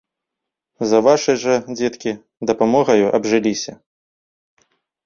[0.91, 2.11] За вашай жа, дзеткі,
[2.53, 3.79] дапамогаю абжыліся.